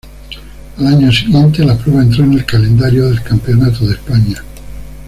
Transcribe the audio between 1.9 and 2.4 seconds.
entró en